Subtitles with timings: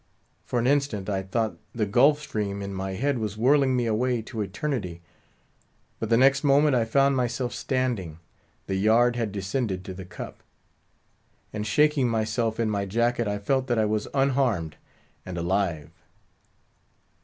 [0.45, 4.23] For an instant I thought the Gulf Stream in my head was whirling me away
[4.23, 4.99] to eternity;
[5.99, 8.17] but the next moment I found myself standing;
[8.65, 10.41] the yard had descended to the cup;
[11.53, 14.75] and shaking myself in my jacket, I felt that I was unharmed
[15.23, 15.91] and alive.